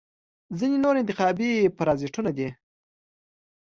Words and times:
ځینې 0.57 0.77
نور 0.83 0.95
انتخابي 1.01 1.51
پرازیتونه 1.77 2.29
دي. 2.37 2.47